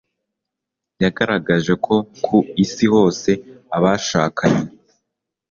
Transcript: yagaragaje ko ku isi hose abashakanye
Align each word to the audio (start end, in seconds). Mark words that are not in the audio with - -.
yagaragaje 1.03 1.73
ko 1.85 1.95
ku 2.23 2.35
isi 2.63 2.85
hose 2.93 3.31
abashakanye 3.75 4.65